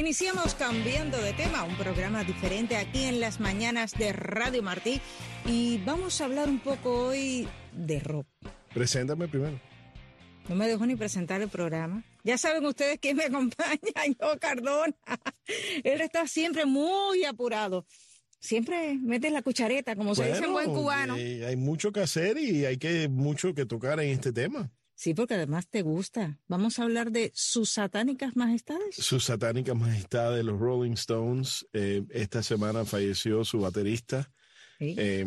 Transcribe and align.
Iniciamos 0.00 0.54
cambiando 0.54 1.18
de 1.20 1.34
tema, 1.34 1.62
un 1.62 1.76
programa 1.76 2.24
diferente 2.24 2.74
aquí 2.78 3.04
en 3.04 3.20
las 3.20 3.38
mañanas 3.38 3.92
de 3.92 4.14
Radio 4.14 4.62
Martí 4.62 4.98
y 5.44 5.76
vamos 5.84 6.22
a 6.22 6.24
hablar 6.24 6.48
un 6.48 6.58
poco 6.58 7.08
hoy 7.08 7.46
de 7.74 8.00
rock. 8.00 8.26
Preséntame 8.72 9.28
primero. 9.28 9.60
No 10.48 10.54
me 10.54 10.66
dejo 10.68 10.86
ni 10.86 10.96
presentar 10.96 11.42
el 11.42 11.50
programa. 11.50 12.02
Ya 12.24 12.38
saben 12.38 12.64
ustedes 12.64 12.98
quién 12.98 13.18
me 13.18 13.24
acompaña, 13.24 13.78
yo 14.18 14.38
Cardona. 14.40 14.96
Él 15.84 16.00
está 16.00 16.26
siempre 16.26 16.64
muy 16.64 17.26
apurado. 17.26 17.84
Siempre 18.38 18.96
metes 18.98 19.30
la 19.30 19.42
cuchareta, 19.42 19.96
como 19.96 20.14
se 20.14 20.32
dice 20.32 20.46
en 20.46 20.52
buen 20.52 20.72
cubano. 20.72 21.18
eh, 21.18 21.44
hay 21.44 21.56
mucho 21.56 21.92
que 21.92 22.00
hacer 22.00 22.38
y 22.38 22.64
hay 22.64 22.78
que 22.78 23.10
mucho 23.10 23.52
que 23.52 23.66
tocar 23.66 24.00
en 24.00 24.08
este 24.08 24.32
tema. 24.32 24.72
Sí, 25.00 25.14
porque 25.14 25.32
además 25.32 25.66
te 25.66 25.80
gusta. 25.80 26.38
Vamos 26.46 26.78
a 26.78 26.82
hablar 26.82 27.10
de 27.10 27.32
sus 27.34 27.70
satánicas 27.70 28.36
majestades. 28.36 28.96
Sus 28.96 29.24
satánicas 29.24 29.74
majestades, 29.74 30.44
los 30.44 30.60
Rolling 30.60 30.92
Stones. 30.92 31.66
Eh, 31.72 32.02
esta 32.10 32.42
semana 32.42 32.84
falleció 32.84 33.42
su 33.46 33.60
baterista. 33.60 34.30
Sí. 34.78 34.94
eh, 34.98 35.20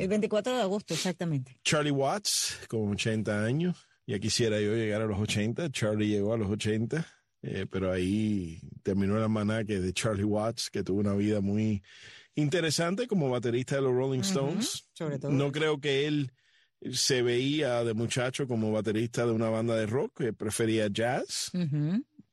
El 0.00 0.08
24 0.08 0.56
de 0.56 0.62
agosto, 0.62 0.94
exactamente. 0.94 1.60
Charlie 1.62 1.92
Watts, 1.92 2.58
con 2.68 2.90
80 2.90 3.44
años. 3.44 3.86
Ya 4.04 4.18
quisiera 4.18 4.60
yo 4.60 4.74
llegar 4.74 5.00
a 5.00 5.06
los 5.06 5.20
80. 5.20 5.70
Charlie 5.70 6.08
llegó 6.08 6.34
a 6.34 6.36
los 6.36 6.50
80, 6.50 7.06
eh, 7.42 7.66
pero 7.70 7.92
ahí 7.92 8.58
terminó 8.82 9.16
el 9.16 9.22
almanaque 9.22 9.78
de 9.78 9.92
Charlie 9.92 10.24
Watts, 10.24 10.70
que 10.70 10.82
tuvo 10.82 10.98
una 10.98 11.14
vida 11.14 11.40
muy 11.40 11.84
interesante 12.34 13.06
como 13.06 13.30
baterista 13.30 13.76
de 13.76 13.82
los 13.82 13.94
Rolling 13.94 14.22
Stones. 14.22 14.88
sobre 14.92 15.20
todo. 15.20 15.30
No 15.30 15.52
creo 15.52 15.78
que 15.80 16.08
él 16.08 16.32
se 16.92 17.22
veía 17.22 17.84
de 17.84 17.94
muchacho 17.94 18.46
como 18.48 18.72
baterista 18.72 19.26
de 19.26 19.32
una 19.32 19.50
banda 19.50 19.76
de 19.76 19.86
rock, 19.86 20.18
que 20.18 20.32
prefería 20.32 20.88
jazz, 20.88 21.50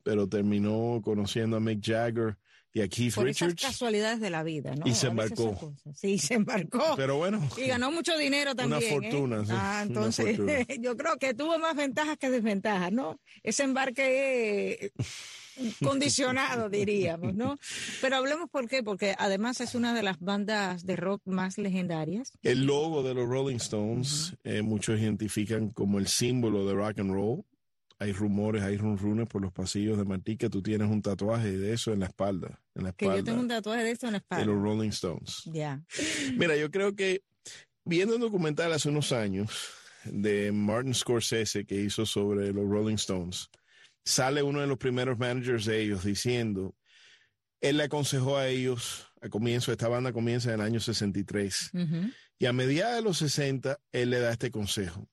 pero 0.02 0.28
terminó 0.28 1.00
conociendo 1.04 1.56
a 1.56 1.60
Mick 1.60 1.80
Jagger 1.84 2.36
y 2.72 2.80
a 2.82 2.88
Keith 2.88 3.14
Por 3.14 3.28
esas 3.28 3.48
Richards. 3.48 3.62
casualidades 3.72 4.20
de 4.20 4.30
la 4.30 4.42
vida, 4.42 4.74
¿no? 4.76 4.86
Y 4.86 4.94
se 4.94 5.08
embarcó. 5.08 5.74
Sí, 5.94 6.18
se 6.18 6.34
embarcó. 6.34 6.82
Pero 6.96 7.16
bueno, 7.16 7.46
Y 7.56 7.66
ganó 7.66 7.90
mucho 7.90 8.16
dinero 8.16 8.54
también. 8.54 8.82
¿eh? 8.82 8.88
fortuna, 8.90 9.44
sí, 9.44 9.50
Ah, 9.54 9.70
una 9.72 9.82
entonces 9.82 10.36
fortuna. 10.36 10.52
yo 10.80 10.96
creo 10.96 11.16
que 11.18 11.34
tuvo 11.34 11.58
más 11.58 11.74
ventajas 11.76 12.16
que 12.18 12.30
desventajas, 12.30 12.92
¿no? 12.92 13.18
Ese 13.42 13.64
embarque 13.64 14.72
eh, 14.84 14.92
condicionado, 15.82 16.68
diríamos, 16.68 17.34
¿no? 17.34 17.58
Pero 18.00 18.16
hablemos 18.16 18.48
por 18.50 18.68
qué, 18.68 18.82
porque 18.82 19.14
además 19.18 19.60
es 19.60 19.74
una 19.74 19.94
de 19.94 20.02
las 20.02 20.18
bandas 20.20 20.84
de 20.86 20.96
rock 20.96 21.22
más 21.26 21.58
legendarias. 21.58 22.32
el 22.42 22.64
logo 22.66 23.02
de 23.02 23.14
los 23.14 23.28
Rolling 23.28 23.56
Stones, 23.56 24.34
eh, 24.44 24.62
muchos 24.62 24.98
identifican 25.00 25.70
como 25.70 25.98
el 25.98 26.06
símbolo 26.06 26.66
de 26.66 26.74
rock 26.74 26.98
and 27.00 27.12
roll. 27.12 27.44
Hay 28.00 28.12
rumores, 28.12 28.62
hay 28.62 28.76
runrunes 28.76 29.26
por 29.26 29.42
los 29.42 29.52
pasillos 29.52 29.98
de 29.98 30.04
Martí 30.04 30.36
que 30.36 30.48
tú 30.48 30.62
tienes 30.62 30.88
un 30.88 31.02
tatuaje 31.02 31.58
de 31.58 31.72
eso 31.72 31.92
en 31.92 31.98
la 32.00 32.06
espalda, 32.06 32.60
en 32.76 32.84
la 32.84 32.92
Que 32.92 33.06
yo 33.06 33.10
espalda 33.12 33.30
tengo 33.32 33.40
un 33.42 33.48
tatuaje 33.48 33.82
de 33.82 33.90
esto 33.90 34.06
en 34.06 34.12
la 34.12 34.18
de 34.18 34.22
espalda. 34.22 34.44
los 34.46 34.62
Rolling 34.62 34.90
Stones. 34.90 35.42
Ya. 35.46 35.82
Mira, 36.36 36.54
yo 36.56 36.70
creo 36.70 36.94
que 36.94 37.22
viendo 37.84 38.14
un 38.14 38.20
documental 38.20 38.72
hace 38.72 38.88
unos 38.88 39.10
años 39.10 39.50
de 40.04 40.52
Martin 40.52 40.94
Scorsese 40.94 41.64
que 41.66 41.74
hizo 41.74 42.06
sobre 42.06 42.52
los 42.52 42.68
Rolling 42.68 42.94
Stones, 42.94 43.50
sale 44.08 44.42
uno 44.42 44.60
de 44.60 44.66
los 44.66 44.78
primeros 44.78 45.18
managers 45.18 45.64
de 45.66 45.80
ellos 45.82 46.04
diciendo, 46.04 46.74
él 47.60 47.76
le 47.76 47.84
aconsejó 47.84 48.36
a 48.38 48.48
ellos, 48.48 49.06
a 49.20 49.28
comienzo, 49.28 49.72
esta 49.72 49.88
banda 49.88 50.12
comienza 50.12 50.48
en 50.48 50.60
el 50.60 50.66
año 50.66 50.80
63, 50.80 51.70
Ujú. 51.74 52.10
y 52.38 52.46
a 52.46 52.52
mediados 52.52 52.96
de 52.96 53.02
los 53.02 53.18
60, 53.18 53.78
él 53.92 54.10
le 54.10 54.20
da 54.20 54.32
este 54.32 54.50
consejo. 54.50 55.08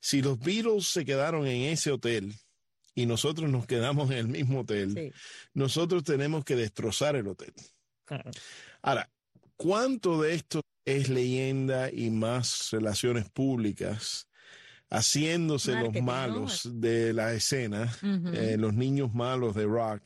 Si 0.00 0.22
los 0.22 0.38
Beatles 0.38 0.86
se 0.86 1.04
quedaron 1.04 1.46
en 1.46 1.62
ese 1.72 1.90
hotel 1.90 2.34
y 2.94 3.06
nosotros 3.06 3.50
nos 3.50 3.66
quedamos 3.66 4.10
en 4.10 4.18
el 4.18 4.28
mismo 4.28 4.60
hotel, 4.60 4.94
Sí, 4.94 5.12
nosotros 5.54 6.04
tenemos 6.04 6.44
que 6.44 6.54
destrozar 6.56 7.16
el 7.16 7.26
hotel. 7.28 7.52
claro. 8.04 8.30
Ahora, 8.80 9.10
¿cuánto 9.56 10.22
de 10.22 10.34
esto 10.34 10.62
es 10.84 11.08
leyenda 11.08 11.90
y 11.92 12.10
más 12.10 12.68
relaciones 12.70 13.28
públicas 13.28 14.28
haciéndose 14.90 15.72
Marketing, 15.72 15.94
los 15.94 16.02
¿no? 16.02 16.12
malos 16.12 16.70
de 16.80 17.12
la 17.12 17.32
escena, 17.32 17.92
eh, 18.34 18.56
los 18.58 18.74
niños 18.74 19.14
malos 19.14 19.54
de 19.54 19.64
rock? 19.64 20.02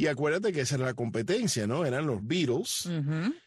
Y 0.00 0.06
acuérdate 0.06 0.52
que 0.52 0.62
esa 0.62 0.76
era 0.76 0.86
la 0.86 0.94
competencia, 0.94 1.66
¿no? 1.66 1.84
Eran 1.84 2.06
los 2.06 2.26
Beatles. 2.26 2.88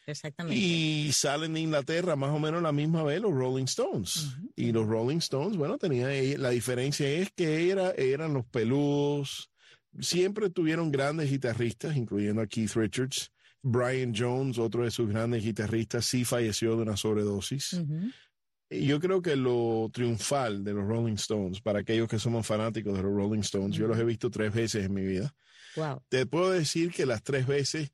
Exactamente. 0.05 0.55
Y 0.55 1.11
salen 1.11 1.53
de 1.53 1.61
Inglaterra 1.61 2.15
más 2.15 2.29
o 2.29 2.37
menos 2.37 2.61
la 2.61 2.71
misma 2.71 3.01
vez 3.01 3.19
los 3.19 3.33
Rolling 3.33 3.63
Stones. 3.63 4.35
Y 4.55 4.71
los 4.71 4.85
Rolling 4.85 5.17
Stones, 5.17 5.57
bueno, 5.57 5.79
tenía 5.79 6.09
la 6.37 6.51
diferencia 6.51 7.09
es 7.09 7.31
que 7.31 7.71
era, 7.71 7.89
eran 7.91 8.35
los 8.35 8.45
peludos. 8.45 9.49
Siempre 9.99 10.51
tuvieron 10.51 10.91
grandes 10.91 11.31
guitarristas, 11.31 11.95
incluyendo 11.95 12.43
a 12.43 12.47
Keith 12.47 12.73
Richards. 12.75 13.31
Brian 13.63 14.13
Jones, 14.15 14.59
otro 14.59 14.83
de 14.83 14.91
sus 14.91 15.09
grandes 15.09 15.43
guitarristas, 15.43 16.05
sí 16.05 16.23
falleció 16.23 16.75
de 16.75 16.83
una 16.83 16.97
sobredosis. 16.97 17.81
Yo 18.81 18.99
creo 18.99 19.21
que 19.21 19.35
lo 19.35 19.89
triunfal 19.93 20.63
de 20.63 20.73
los 20.73 20.85
Rolling 20.85 21.13
Stones, 21.13 21.61
para 21.61 21.79
aquellos 21.79 22.07
que 22.07 22.19
somos 22.19 22.45
fanáticos 22.45 22.95
de 22.95 23.03
los 23.03 23.11
Rolling 23.11 23.39
Stones, 23.39 23.75
yo 23.75 23.87
los 23.87 23.97
he 23.97 24.03
visto 24.03 24.29
tres 24.29 24.53
veces 24.53 24.85
en 24.85 24.93
mi 24.93 25.03
vida. 25.03 25.35
Wow. 25.75 26.01
Te 26.09 26.25
puedo 26.25 26.51
decir 26.51 26.91
que 26.91 27.05
las 27.05 27.23
tres 27.23 27.47
veces 27.47 27.91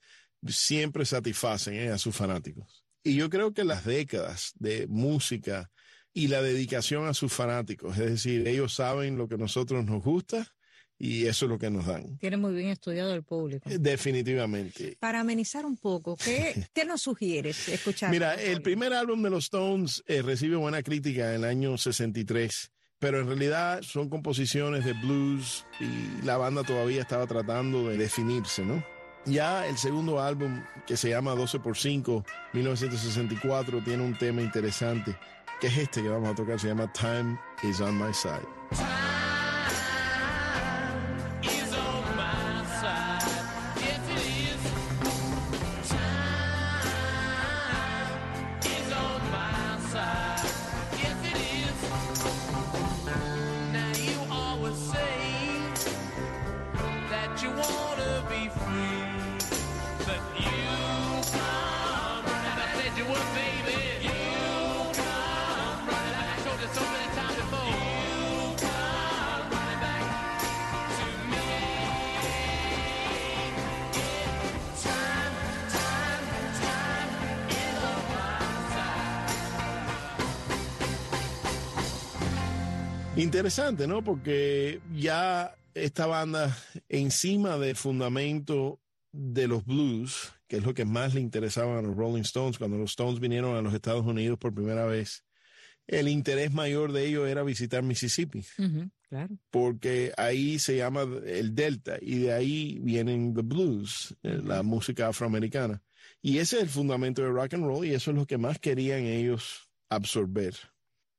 siempre 0.47 1.05
satisfacen 1.05 1.75
eh, 1.75 1.89
a 1.89 1.97
sus 1.97 2.15
fanáticos. 2.15 2.85
Y 3.03 3.15
yo 3.15 3.29
creo 3.29 3.53
que 3.53 3.63
las 3.63 3.85
décadas 3.85 4.53
de 4.59 4.87
música 4.87 5.71
y 6.13 6.27
la 6.27 6.41
dedicación 6.41 7.07
a 7.07 7.13
sus 7.13 7.31
fanáticos, 7.31 7.97
es 7.97 8.09
decir, 8.09 8.47
ellos 8.47 8.73
saben 8.73 9.17
lo 9.17 9.27
que 9.27 9.35
a 9.35 9.37
nosotros 9.37 9.85
nos 9.85 10.03
gusta 10.03 10.53
y 10.99 11.25
eso 11.25 11.45
es 11.45 11.49
lo 11.49 11.57
que 11.57 11.69
nos 11.69 11.85
dan. 11.85 12.17
Tiene 12.17 12.35
muy 12.35 12.53
bien 12.53 12.67
estudiado 12.67 13.13
el 13.13 13.23
público. 13.23 13.69
Eh, 13.69 13.77
Definitivamente. 13.79 14.97
Para 14.99 15.21
amenizar 15.21 15.65
un 15.65 15.77
poco, 15.77 16.17
¿qué, 16.17 16.67
qué 16.73 16.83
nos 16.83 17.01
sugieres 17.01 17.69
escuchar? 17.69 18.11
Mira, 18.11 18.35
el 18.35 18.61
primer 18.61 18.93
álbum 18.93 19.23
de 19.23 19.29
los 19.29 19.45
Stones 19.45 20.03
eh, 20.05 20.21
recibe 20.21 20.57
buena 20.57 20.83
crítica 20.83 21.29
en 21.29 21.35
el 21.35 21.43
año 21.45 21.77
63, 21.77 22.71
pero 22.99 23.21
en 23.21 23.27
realidad 23.27 23.81
son 23.81 24.09
composiciones 24.09 24.83
de 24.83 24.91
blues 24.93 25.65
y 25.79 26.25
la 26.25 26.35
banda 26.35 26.63
todavía 26.63 27.01
estaba 27.01 27.25
tratando 27.25 27.87
de 27.87 27.97
definirse, 27.97 28.65
¿no? 28.65 28.83
Ya 29.25 29.67
el 29.67 29.77
segundo 29.77 30.21
álbum, 30.21 30.63
que 30.85 30.97
se 30.97 31.09
llama 31.09 31.35
12 31.35 31.59
por 31.59 31.77
5, 31.77 32.25
1964, 32.53 33.83
tiene 33.83 34.03
un 34.03 34.17
tema 34.17 34.41
interesante, 34.41 35.15
que 35.61 35.67
es 35.67 35.77
este 35.77 36.01
que 36.01 36.09
vamos 36.09 36.29
a 36.29 36.35
tocar, 36.35 36.59
se 36.59 36.67
llama 36.67 36.91
Time 36.93 37.37
is 37.63 37.79
on 37.79 37.97
my 37.97 38.13
side. 38.13 38.47
Interesante, 83.15 83.87
¿no? 83.87 84.03
Porque 84.03 84.79
ya 84.95 85.55
esta 85.73 86.05
banda, 86.05 86.57
encima 86.87 87.57
del 87.57 87.75
fundamento 87.75 88.79
de 89.11 89.47
los 89.47 89.65
blues, 89.65 90.31
que 90.47 90.57
es 90.57 90.63
lo 90.63 90.73
que 90.73 90.85
más 90.85 91.13
le 91.13 91.21
interesaba 91.21 91.79
a 91.79 91.81
los 91.81 91.95
Rolling 91.95 92.21
Stones, 92.21 92.57
cuando 92.57 92.77
los 92.77 92.91
Stones 92.91 93.19
vinieron 93.19 93.55
a 93.55 93.61
los 93.61 93.73
Estados 93.73 94.05
Unidos 94.05 94.37
por 94.37 94.53
primera 94.53 94.85
vez, 94.85 95.25
el 95.87 96.07
interés 96.07 96.53
mayor 96.53 96.91
de 96.91 97.07
ellos 97.07 97.27
era 97.27 97.43
visitar 97.43 97.81
Mississippi, 97.81 98.45
claro. 99.09 99.35
porque 99.49 100.13
ahí 100.17 100.59
se 100.59 100.77
llama 100.77 101.01
el 101.25 101.55
Delta 101.55 101.97
y 101.99 102.19
de 102.19 102.33
ahí 102.33 102.79
vienen 102.81 103.33
the 103.33 103.41
blues, 103.41 104.15
eh, 104.21 104.39
la 104.43 104.61
música 104.61 105.07
afroamericana. 105.07 105.81
Y 106.21 106.37
ese 106.37 106.57
es 106.57 106.63
el 106.63 106.69
fundamento 106.69 107.23
del 107.23 107.33
rock 107.33 107.55
and 107.55 107.65
roll 107.65 107.85
y 107.85 107.93
eso 107.93 108.11
es 108.11 108.17
lo 108.17 108.27
que 108.27 108.37
más 108.37 108.59
querían 108.59 109.05
ellos 109.05 109.69
absorber. 109.89 110.53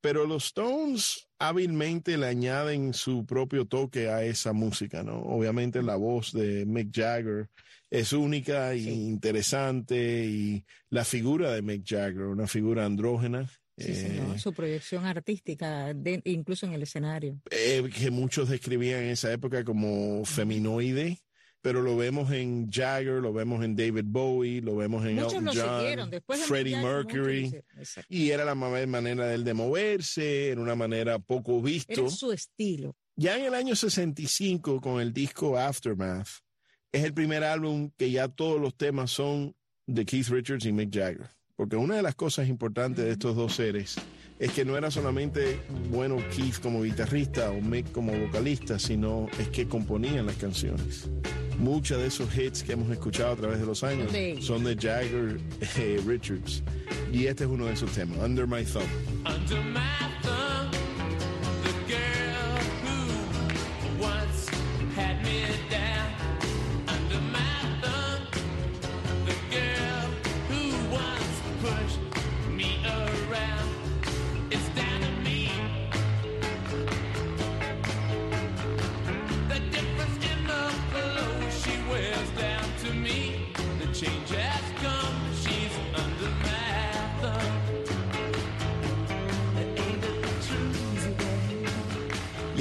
Pero 0.01 0.27
los 0.27 0.47
Stones 0.47 1.30
hábilmente 1.41 2.17
le 2.17 2.27
añaden 2.27 2.95
su 2.95 3.27
propio 3.27 3.65
toque 3.67 4.09
a 4.09 4.23
esa 4.23 4.53
música, 4.53 5.03
¿no? 5.03 5.19
Obviamente 5.23 5.83
la 5.83 5.97
voz 5.97 6.33
de 6.33 6.65
Mick 6.67 6.91
Jagger 6.95 7.49
es 7.91 8.13
única 8.13 8.75
y 8.77 8.89
interesante 8.89 10.27
y 10.27 10.65
la 10.91 11.05
figura 11.05 11.51
de 11.53 11.63
Mick 11.63 11.83
Jagger, 11.85 12.27
una 12.27 12.47
figura 12.47 12.85
andrógena, 12.87 13.51
Sí, 13.79 13.93
eh, 13.93 13.95
señor. 13.95 14.39
Su 14.39 14.53
proyección 14.53 15.07
artística, 15.07 15.95
de- 15.95 16.21
incluso 16.27 16.67
en 16.67 16.75
el 16.75 16.83
escenario. 16.83 17.41
eh, 17.51 17.89
que 17.99 18.11
muchos 18.11 18.51
describían 18.51 19.05
en 19.05 19.11
esa 19.11 19.33
época 19.33 19.65
como 19.65 20.23
feminoide, 20.27 21.19
pero 21.63 21.83
lo 21.83 21.97
vemos 21.97 22.31
en 22.33 22.71
Jagger, 22.71 23.15
lo 23.21 23.33
vemos 23.33 23.65
en 23.65 23.77
David 23.77 24.05
Bowie, 24.07 24.63
lo 24.63 24.77
vemos 24.77 25.05
en 25.05 25.19
Elton 25.19 25.45
lo 25.45 25.53
John, 25.53 26.11
de 26.11 26.21
Freddie 26.47 26.77
Mercury. 26.83 27.53
Y 28.09 28.31
era 28.31 28.45
la 28.45 28.55
ma- 28.55 28.87
manera 28.87 29.27
de 29.27 29.35
él 29.35 29.45
de 29.45 29.55
moverse, 29.55 30.49
era 30.51 30.61
una 30.61 30.75
manera 30.75 31.19
poco 31.19 31.61
visto. 31.61 31.93
Era 31.93 32.11
su 32.11 32.33
estilo. 32.33 32.97
Ya 33.17 33.37
en 33.39 33.45
el 33.45 33.55
año 33.55 33.77
65, 33.77 34.81
con 34.81 35.01
el 35.01 35.13
disco 35.13 35.59
Aftermath, 35.59 36.29
es 36.93 37.05
el 37.05 37.13
primer 37.13 37.45
álbum 37.45 37.91
que 37.97 38.11
ya 38.11 38.29
todos 38.29 38.61
los 38.61 38.75
temas 38.77 39.11
son 39.11 39.55
de 39.87 40.05
Keith 40.07 40.29
Richards 40.29 40.65
y 40.65 40.73
Mick 40.73 40.93
Jagger. 40.95 41.29
Porque 41.57 41.77
una 41.77 41.97
de 41.97 42.03
las 42.03 42.15
cosas 42.15 42.49
importantes 42.49 43.05
de 43.05 43.11
estos 43.11 43.37
dos 43.37 43.55
seres 43.55 43.97
es 44.41 44.53
que 44.53 44.65
no 44.65 44.77
era 44.77 44.91
solamente 44.91 45.61
bueno 45.91 46.17
Keith 46.35 46.61
como 46.61 46.83
guitarrista 46.83 47.51
o 47.51 47.61
Mick 47.61 47.93
como 47.93 48.13
vocalista, 48.13 48.79
sino 48.79 49.29
es 49.39 49.49
que 49.49 49.69
componían 49.69 50.27
las 50.27 50.37
canciones. 50.37 51.11
Muchos 51.59 51.99
de 51.99 52.07
esos 52.07 52.35
hits 52.37 52.63
que 52.63 52.73
hemos 52.73 52.91
escuchado 52.91 53.33
a 53.33 53.37
través 53.37 53.61
de 53.61 53.67
los 53.67 53.85
años 53.85 54.11
son 54.43 54.65
de 54.65 54.75
Jagger 54.75 55.39
eh, 55.77 56.01
Richards. 56.07 56.63
Y 57.13 57.27
este 57.27 57.45
es 57.45 57.51
uno 57.51 57.67
de 57.67 57.75
esos 57.75 57.93
temas, 57.93 58.17
Under 58.19 58.47
My 58.47 58.65
Thumb. 58.65 58.83
Under 59.27 59.63
my 59.63 59.90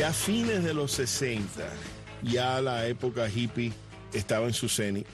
a 0.10 0.14
fines 0.14 0.64
de 0.64 0.74
los 0.74 0.94
60, 0.94 1.64
ya 2.24 2.60
la 2.62 2.88
época 2.88 3.30
hippie 3.30 3.72
estaba 4.12 4.48
en 4.48 4.54
su 4.54 4.68
cenit. 4.68 5.06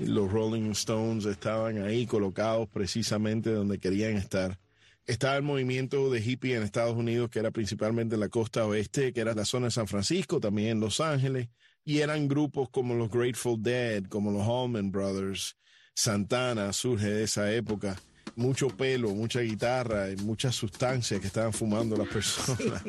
Los 0.00 0.32
Rolling 0.32 0.72
Stones 0.72 1.26
estaban 1.26 1.80
ahí 1.80 2.06
colocados 2.06 2.68
precisamente 2.68 3.50
donde 3.50 3.78
querían 3.78 4.16
estar. 4.16 4.58
Estaba 5.06 5.36
el 5.36 5.44
movimiento 5.44 6.10
de 6.10 6.20
hippie 6.20 6.56
en 6.56 6.64
Estados 6.64 6.96
Unidos, 6.96 7.30
que 7.30 7.38
era 7.38 7.52
principalmente 7.52 8.16
en 8.16 8.20
la 8.20 8.28
costa 8.28 8.66
oeste, 8.66 9.12
que 9.12 9.20
era 9.20 9.32
la 9.32 9.44
zona 9.44 9.66
de 9.66 9.70
San 9.70 9.86
Francisco, 9.86 10.40
también 10.40 10.70
en 10.70 10.80
Los 10.80 10.98
Ángeles. 10.98 11.48
Y 11.84 11.98
eran 12.00 12.26
grupos 12.26 12.68
como 12.70 12.96
los 12.96 13.08
Grateful 13.08 13.62
Dead, 13.62 14.02
como 14.06 14.32
los 14.32 14.42
Allman 14.42 14.90
Brothers. 14.90 15.56
Santana 15.94 16.72
surge 16.72 17.08
de 17.08 17.22
esa 17.22 17.52
época. 17.52 17.96
Mucho 18.36 18.68
pelo, 18.68 19.10
mucha 19.14 19.40
guitarra 19.40 20.10
y 20.10 20.16
muchas 20.16 20.54
sustancias 20.54 21.20
que 21.20 21.26
estaban 21.26 21.52
fumando 21.52 21.96
las 21.96 22.08
personas. 22.08 22.82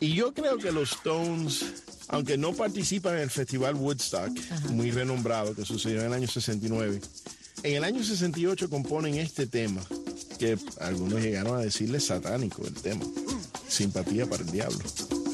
Y 0.00 0.12
yo 0.12 0.34
creo 0.34 0.58
que 0.58 0.70
los 0.70 0.92
Stones, 0.92 1.64
aunque 2.08 2.36
no 2.36 2.52
participan 2.52 3.14
en 3.14 3.22
el 3.22 3.30
Festival 3.30 3.74
Woodstock, 3.74 4.30
muy 4.70 4.90
renombrado, 4.90 5.54
que 5.54 5.64
sucedió 5.64 6.00
en 6.00 6.06
el 6.08 6.12
año 6.12 6.28
69, 6.28 7.00
en 7.62 7.74
el 7.74 7.84
año 7.84 8.04
68 8.04 8.68
componen 8.68 9.14
este 9.14 9.46
tema, 9.46 9.80
que 10.38 10.58
algunos 10.80 11.22
llegaron 11.22 11.56
a 11.56 11.60
decirle 11.60 11.98
satánico 11.98 12.66
el 12.66 12.74
tema. 12.74 13.04
Simpatía 13.66 14.26
para 14.28 14.42
el 14.42 14.50
diablo. 14.50 14.78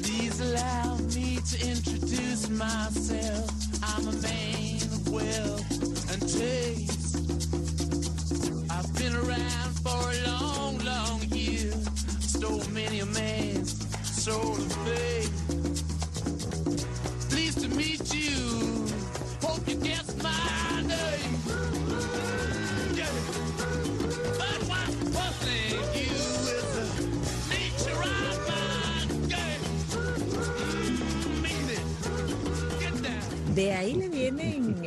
Please 0.00 0.40
allow 0.40 0.96
me 1.14 1.38
to 1.42 1.66
introduce 1.66 2.48
myself. 2.48 3.50
I'm 3.82 4.08
a 4.08 4.12
man 4.22 4.82
of 4.92 5.08
wealth 5.08 6.12
and 6.12 6.22
taste. 6.22 7.01
For 9.84 10.10
a 10.10 10.26
long, 10.26 10.78
long 10.78 11.20
year. 11.30 11.72
Stole 12.20 12.64
many 12.72 13.00
a 13.00 13.06
faith. 14.84 15.30
Pleased 17.30 17.60
to 17.62 17.68
meet 17.68 18.14
you. 18.14 18.86
Hope 19.42 19.66
you 19.68 19.76
guess 19.76 20.14
my 20.22 20.82
name. 20.86 21.42
De 33.54 33.74
ahí 33.74 33.94
viene 33.94 34.11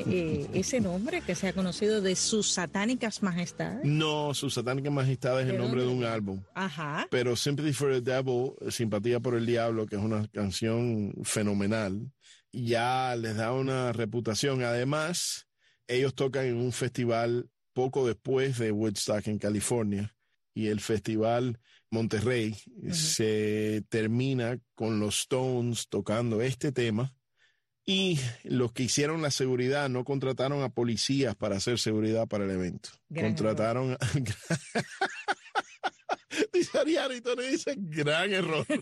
eh, 0.08 0.48
ese 0.54 0.82
nombre 0.82 1.22
que 1.22 1.36
se 1.36 1.48
ha 1.48 1.54
conocido 1.54 2.02
de 2.02 2.16
sus 2.16 2.52
satánicas 2.52 3.24
majestades. 3.24 3.86
No, 3.86 4.34
su 4.34 4.50
satánica 4.50 4.90
majestad 4.90 5.40
es 5.42 5.48
¿De 5.48 5.54
el 5.54 5.62
nombre 5.62 5.82
de 5.82 5.88
un 5.88 6.04
álbum. 6.04 6.44
Ajá. 6.54 7.08
Pero 7.10 7.36
Sympathy 7.36 7.74
for 7.74 7.92
the 7.92 8.02
Devil, 8.02 8.54
Simpatía 8.70 9.20
por 9.20 9.36
el 9.36 9.46
Diablo, 9.46 9.86
que 9.86 9.96
es 9.96 10.02
una 10.02 10.28
canción 10.28 11.14
fenomenal, 11.24 12.12
ya 12.52 13.16
les 13.16 13.36
da 13.36 13.52
una 13.54 13.92
reputación. 13.94 14.64
Además, 14.64 15.48
ellos 15.88 16.14
tocan 16.16 16.46
en 16.46 16.58
un 16.58 16.72
festival 16.72 17.50
poco 17.74 18.08
después 18.08 18.58
de 18.58 18.72
Woodstock 18.72 19.28
en 19.28 19.38
California 19.38 20.16
y 20.54 20.68
el 20.68 20.80
festival 20.80 21.60
Monterrey 21.92 22.56
se 22.92 23.84
termina 23.90 24.60
con 24.74 25.00
los 25.00 25.20
Stones 25.22 25.88
tocando 25.90 26.42
este 26.42 26.72
tema. 26.72 27.14
Y 27.86 28.20
los 28.44 28.72
que 28.72 28.84
hicieron 28.84 29.22
la 29.22 29.30
seguridad 29.30 29.90
no 29.90 30.04
contrataron 30.04 30.64
a 30.64 30.70
policías 30.70 31.36
para 31.36 31.58
hacer 31.58 31.78
seguridad 31.78 32.28
para 32.28 32.46
el 32.46 32.52
evento. 32.52 32.90
Gran 33.10 33.36
contrataron 33.36 33.94
a... 33.94 33.98
Dice 36.54 36.78
Ariana 36.78 37.16
y 37.16 37.22
Tony 37.22 37.48
dice, 37.48 37.76
gran 37.78 38.34
error. 38.34 38.66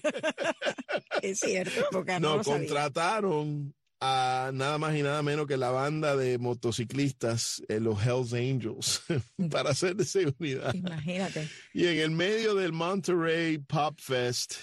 Es 1.22 1.40
cierto, 1.40 1.86
porque 1.92 2.20
no, 2.20 2.38
No, 2.38 2.44
contrataron 2.44 3.74
a 4.02 4.52
nada 4.54 4.78
más 4.78 4.96
y 4.96 5.04
nada 5.04 5.24
menos 5.24 5.48
que 5.48 5.56
la 5.56 5.70
banda 5.70 6.18
de 6.18 6.38
motociclistas, 6.38 7.64
eh, 7.70 7.80
los 7.80 8.06
Hells 8.06 8.34
Angels, 8.34 9.04
para 9.52 9.70
hacer 9.70 9.96
de 9.96 10.04
seguridad. 10.04 10.74
Imagínate. 10.74 11.48
Y 11.74 11.88
en 11.88 12.00
el 12.00 12.12
medio 12.12 12.56
del 12.56 12.74
Monterey 12.74 13.60
Pop 13.60 13.98
Fest, 14.00 14.56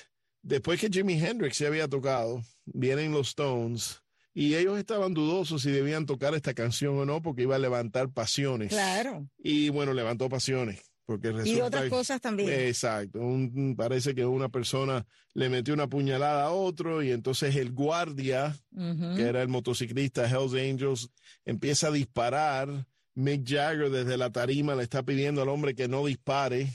después 0.42 0.78
que 0.78 0.90
Jimi 0.90 1.14
Hendrix 1.14 1.56
se 1.56 1.66
había 1.66 1.88
tocado, 1.88 2.42
vienen 2.66 3.12
los 3.12 3.28
Stones. 3.28 4.02
Y 4.32 4.54
ellos 4.54 4.78
estaban 4.78 5.12
dudosos 5.14 5.62
si 5.62 5.70
debían 5.70 6.06
tocar 6.06 6.34
esta 6.34 6.54
canción 6.54 6.96
o 6.98 7.04
no, 7.04 7.20
porque 7.20 7.42
iba 7.42 7.56
a 7.56 7.58
levantar 7.58 8.10
pasiones. 8.10 8.68
Claro. 8.68 9.28
Y 9.38 9.68
bueno, 9.70 9.92
levantó 9.92 10.28
pasiones. 10.28 10.80
Porque 11.04 11.32
resulta 11.32 11.50
Y 11.50 11.60
otras 11.60 11.88
cosas 11.88 12.20
también. 12.20 12.48
Exacto. 12.52 13.18
Un- 13.18 13.74
parece 13.76 14.14
que 14.14 14.24
una 14.24 14.48
persona 14.48 15.04
le 15.34 15.48
metió 15.48 15.74
una 15.74 15.88
puñalada 15.88 16.44
a 16.44 16.50
otro 16.50 17.02
y 17.02 17.10
entonces 17.10 17.56
el 17.56 17.72
guardia, 17.72 18.56
que 18.72 19.22
era 19.22 19.42
el 19.42 19.48
motociclista 19.48 20.30
Hells 20.30 20.54
Angels, 20.54 21.10
empieza 21.44 21.88
a 21.88 21.92
disparar. 21.92 22.86
Mick 23.16 23.44
Jagger 23.44 23.90
desde 23.90 24.16
la 24.16 24.30
tarima 24.30 24.76
le 24.76 24.84
está 24.84 25.02
pidiendo 25.02 25.42
al 25.42 25.48
hombre 25.48 25.74
que 25.74 25.88
no 25.88 26.06
dispare. 26.06 26.68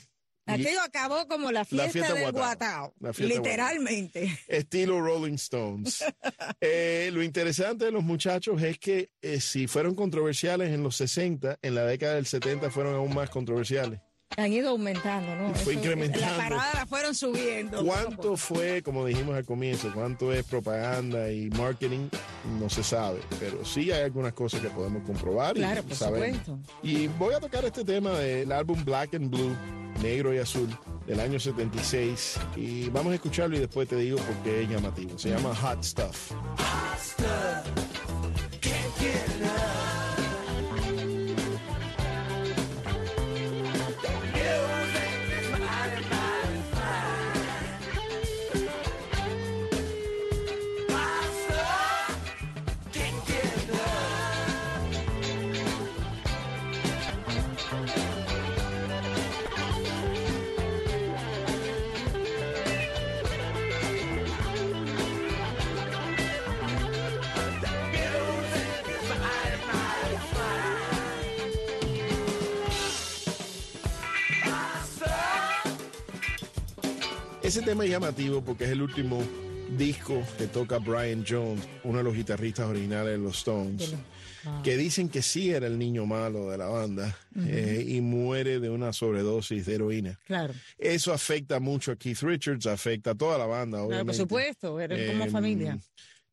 Aquello 0.45 0.81
acabó 0.81 1.27
como 1.27 1.51
la 1.51 1.65
fiesta, 1.65 1.89
fiesta 1.89 2.13
del 2.13 2.31
Guatao. 2.31 2.41
Guatao. 2.41 2.93
La 2.99 3.13
fiesta 3.13 3.35
Literalmente. 3.35 4.39
estilo 4.47 5.01
Rolling 5.01 5.35
Stones. 5.35 6.03
Eh, 6.61 7.09
lo 7.13 7.21
interesante 7.21 7.85
de 7.85 7.91
los 7.91 8.03
muchachos 8.03 8.61
es 8.61 8.79
que 8.79 9.11
eh, 9.21 9.39
si 9.39 9.67
fueron 9.67 9.93
controversiales 9.93 10.71
en 10.71 10.83
los 10.83 10.95
60, 10.95 11.59
en 11.61 11.75
la 11.75 11.85
década 11.85 12.15
del 12.15 12.25
70 12.25 12.69
fueron 12.71 12.95
aún 12.95 13.13
más 13.13 13.29
controversiales. 13.29 13.99
Han 14.37 14.51
ido 14.51 14.71
aumentando, 14.71 15.33
¿no? 15.35 15.51
Y 15.51 15.53
fue 15.53 15.61
Eso- 15.73 15.81
incrementando. 15.81 16.25
La 16.27 16.37
parada 16.37 16.71
la 16.73 16.85
fueron 16.85 17.15
subiendo. 17.15 17.85
¿Cuánto 17.85 18.35
fue, 18.35 18.81
como 18.83 19.05
dijimos 19.05 19.35
al 19.35 19.45
comienzo, 19.45 19.91
cuánto 19.93 20.33
es 20.33 20.43
propaganda 20.43 21.31
y 21.31 21.49
marketing? 21.51 22.09
No 22.59 22.69
se 22.69 22.83
sabe, 22.83 23.19
pero 23.39 23.63
sí 23.63 23.91
hay 23.91 24.03
algunas 24.03 24.33
cosas 24.33 24.59
que 24.61 24.69
podemos 24.69 25.03
comprobar. 25.03 25.55
y 25.55 25.59
Claro, 25.61 25.83
por 25.83 25.95
sabemos. 25.95 26.37
supuesto. 26.45 26.59
Y 26.83 27.07
voy 27.07 27.33
a 27.33 27.39
tocar 27.39 27.63
este 27.63 27.85
tema 27.85 28.11
del 28.19 28.51
álbum 28.51 28.83
Black 28.83 29.13
and 29.15 29.29
Blue, 29.29 29.55
negro 30.03 30.33
y 30.33 30.39
azul, 30.39 30.67
del 31.07 31.19
año 31.21 31.39
76 31.39 32.37
y 32.55 32.89
vamos 32.89 33.11
a 33.11 33.15
escucharlo 33.15 33.55
y 33.55 33.59
después 33.59 33.87
te 33.87 33.95
digo 33.95 34.17
por 34.17 34.35
qué 34.43 34.63
es 34.63 34.69
llamativo. 34.69 35.17
Se 35.17 35.29
llama 35.29 35.55
Hot 35.55 35.81
Stuff. 35.83 36.31
Ese 36.97 37.24
tema 77.65 77.83
es 77.85 77.89
llamativo 77.91 78.41
porque 78.43 78.65
es 78.65 78.69
el 78.71 78.81
último 78.81 79.21
disco 79.77 80.21
que 80.37 80.47
toca 80.47 80.77
Brian 80.77 81.25
Jones, 81.27 81.67
uno 81.83 81.97
de 81.97 82.03
los 82.03 82.13
guitarristas 82.15 82.67
originales 82.67 83.13
de 83.13 83.17
los 83.17 83.37
Stones, 83.37 83.95
que 84.63 84.77
dicen 84.77 85.09
que 85.09 85.23
sí 85.23 85.49
era 85.49 85.65
el 85.65 85.79
niño 85.79 86.05
malo 86.05 86.51
de 86.51 86.57
la 86.59 86.67
banda 86.67 87.17
eh, 87.35 87.83
y 87.87 88.01
muere 88.01 88.59
de 88.59 88.69
una 88.69 88.93
sobredosis 88.93 89.65
de 89.65 89.75
heroína. 89.75 90.19
Claro. 90.27 90.53
Eso 90.77 91.11
afecta 91.11 91.59
mucho 91.59 91.91
a 91.91 91.95
Keith 91.95 92.21
Richards, 92.21 92.67
afecta 92.67 93.11
a 93.11 93.15
toda 93.15 93.39
la 93.39 93.45
banda, 93.47 93.77
Claro, 93.77 93.87
obviamente. 93.87 94.05
por 94.05 94.15
supuesto, 94.15 94.79
eran 94.79 95.07
como 95.07 95.25
Em, 95.25 95.31
familia. 95.31 95.79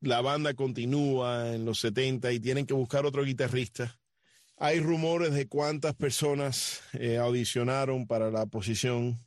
La 0.01 0.21
banda 0.21 0.53
continúa 0.53 1.55
en 1.55 1.65
los 1.65 1.81
70 1.81 2.31
y 2.33 2.41
tienen 2.41 2.67
que 2.67 2.75
buscar 2.75 3.07
otro 3.07 3.25
guitarrista. 3.25 3.99
Hay 4.59 4.81
rumores 4.81 5.33
de 5.33 5.49
cuántas 5.49 5.95
personas 5.95 6.83
eh, 6.93 7.17
audicionaron 7.17 8.07
para 8.07 8.31
la 8.31 8.45
posición. 8.47 9.19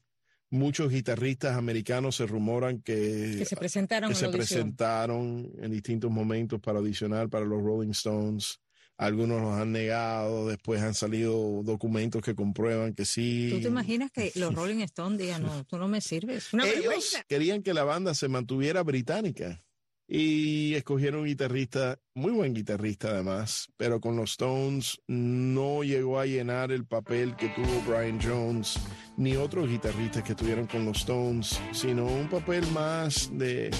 Muchos 0.51 0.91
guitarristas 0.91 1.57
americanos 1.57 2.15
se 2.15 2.25
rumoran 2.27 2.81
que, 2.81 3.35
Que 3.37 3.45
se 3.45 3.55
presentaron 3.55 4.09
que 4.09 4.13
en 4.13 4.19
se 4.19 4.25
la 4.27 4.31
audición. 4.33 4.59
presentaron 4.59 5.51
en 5.59 5.71
distintos 5.71 6.11
momentos 6.11 6.59
para 6.61 6.79
audicionar 6.79 7.29
para 7.29 7.45
los 7.45 7.61
Rolling 7.61 7.89
Stones. 7.89 8.59
Algunos 8.97 9.41
los 9.41 9.51
han 9.55 9.73
negado, 9.73 10.47
después 10.47 10.81
han 10.81 10.93
salido 10.93 11.61
documentos 11.63 12.21
que 12.21 12.33
comprueban 12.33 12.93
que 12.93 13.03
sí. 13.03 13.49
¿Tú 13.51 13.59
te 13.59 13.67
imaginas 13.67 14.09
que 14.11 14.31
los 14.35 14.53
Rolling 14.55 14.79
Stones 14.83 15.19
digan, 15.19 15.43
no, 15.43 15.65
tú 15.65 15.77
no 15.77 15.89
me 15.89 15.99
sirves? 15.99 16.53
Una 16.53 16.63
Ellos 16.65 16.77
vergüenza. 16.79 17.23
querían 17.27 17.61
que 17.61 17.73
la 17.73 17.83
banda 17.83 18.13
se 18.13 18.29
mantuviera 18.29 18.83
británica 18.83 19.64
y 20.07 20.75
escogieron 20.75 21.21
un 21.21 21.25
guitarrista, 21.25 21.97
muy 22.13 22.31
buen 22.31 22.53
guitarrista 22.53 23.09
además, 23.09 23.69
pero 23.77 23.99
con 23.99 24.15
los 24.15 24.31
Stones 24.31 25.01
no 25.07 25.83
llegó 25.83 26.19
a 26.19 26.25
llenar 26.25 26.71
el 26.71 26.85
papel 26.85 27.35
que 27.35 27.49
tuvo 27.49 27.81
Brian 27.87 28.19
Jones 28.21 28.79
ni 29.17 29.35
otros 29.35 29.67
guitarristas 29.67 30.23
que 30.23 30.33
estuvieron 30.33 30.67
con 30.67 30.85
los 30.85 30.97
Stones, 30.97 31.59
sino 31.71 32.05
un 32.05 32.29
papel 32.29 32.65
más 32.71 33.29
de 33.33 33.71